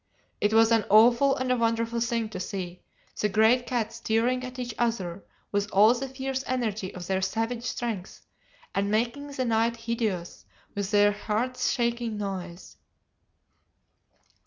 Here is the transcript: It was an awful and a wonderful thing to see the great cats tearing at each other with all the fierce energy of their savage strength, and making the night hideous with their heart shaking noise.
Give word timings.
It 0.39 0.51
was 0.51 0.71
an 0.71 0.83
awful 0.89 1.35
and 1.35 1.51
a 1.51 1.55
wonderful 1.55 1.99
thing 2.01 2.27
to 2.29 2.39
see 2.39 2.81
the 3.19 3.29
great 3.29 3.67
cats 3.67 3.99
tearing 3.99 4.43
at 4.43 4.57
each 4.57 4.73
other 4.79 5.23
with 5.51 5.69
all 5.71 5.93
the 5.93 6.09
fierce 6.09 6.43
energy 6.47 6.91
of 6.95 7.05
their 7.05 7.21
savage 7.21 7.63
strength, 7.63 8.25
and 8.73 8.89
making 8.89 9.27
the 9.27 9.45
night 9.45 9.77
hideous 9.77 10.43
with 10.73 10.89
their 10.89 11.11
heart 11.11 11.55
shaking 11.57 12.17
noise. 12.17 12.77